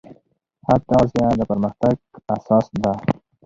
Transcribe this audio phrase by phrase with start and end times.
[0.65, 1.95] ښه تغذیه د پرمختګ
[2.35, 2.93] اساس ده.